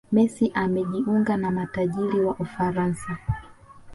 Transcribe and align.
messi 0.11 0.49
amejiunga 0.53 1.37
na 1.37 1.51
matajiri 1.51 2.19
wa 2.19 2.35
ufaransa 2.39 3.17